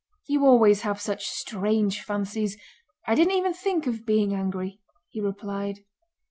[0.25, 2.57] "You always have such strange fancies!
[3.05, 5.83] I didn't even think of being angry," he replied.